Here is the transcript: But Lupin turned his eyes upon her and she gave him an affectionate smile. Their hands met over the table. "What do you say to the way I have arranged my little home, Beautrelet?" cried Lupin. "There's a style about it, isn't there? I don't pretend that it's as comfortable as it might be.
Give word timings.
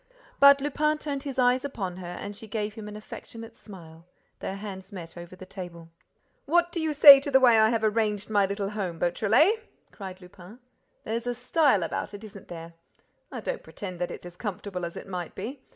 But 0.39 0.61
Lupin 0.61 0.97
turned 0.97 1.21
his 1.21 1.37
eyes 1.37 1.63
upon 1.63 1.97
her 1.97 2.17
and 2.19 2.35
she 2.35 2.47
gave 2.47 2.73
him 2.73 2.87
an 2.87 2.95
affectionate 2.95 3.55
smile. 3.55 4.03
Their 4.39 4.55
hands 4.55 4.91
met 4.91 5.15
over 5.15 5.35
the 5.35 5.45
table. 5.45 5.89
"What 6.47 6.71
do 6.71 6.81
you 6.81 6.91
say 6.91 7.19
to 7.19 7.29
the 7.29 7.39
way 7.39 7.59
I 7.59 7.69
have 7.69 7.83
arranged 7.83 8.27
my 8.27 8.47
little 8.47 8.71
home, 8.71 8.97
Beautrelet?" 8.97 9.59
cried 9.91 10.19
Lupin. 10.19 10.57
"There's 11.03 11.27
a 11.27 11.35
style 11.35 11.83
about 11.83 12.15
it, 12.15 12.23
isn't 12.23 12.47
there? 12.47 12.73
I 13.31 13.41
don't 13.41 13.61
pretend 13.61 13.99
that 14.01 14.09
it's 14.09 14.25
as 14.25 14.37
comfortable 14.37 14.85
as 14.85 14.97
it 14.97 15.05
might 15.05 15.35
be. 15.35 15.61